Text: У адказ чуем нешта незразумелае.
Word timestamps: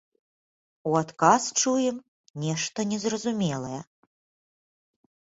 У 0.91 0.93
адказ 1.01 1.41
чуем 1.65 1.97
нешта 2.43 2.85
незразумелае. 2.93 3.79